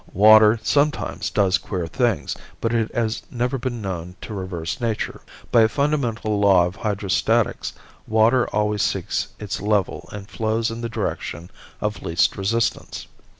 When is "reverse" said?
4.33-4.81